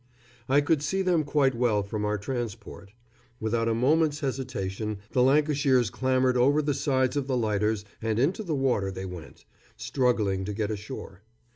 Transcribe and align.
I 0.49 0.61
could 0.61 0.81
see 0.81 1.03
them 1.03 1.23
quite 1.23 1.53
well 1.53 1.83
from 1.83 2.05
our 2.05 2.17
transport. 2.17 2.91
Without 3.39 3.67
a 3.67 3.75
moment's 3.75 4.21
hesitation 4.21 4.97
the 5.11 5.21
Lancashires 5.21 5.91
clambered 5.91 6.35
over 6.37 6.63
the 6.63 6.73
sides 6.73 7.15
of 7.15 7.27
the 7.27 7.37
lighters 7.37 7.85
and 8.01 8.17
into 8.17 8.41
the 8.41 8.55
water 8.55 8.89
they 8.89 9.05
went, 9.05 9.45
struggling 9.77 10.43
to 10.45 10.53
get 10.55 10.71
ashore. 10.71 11.21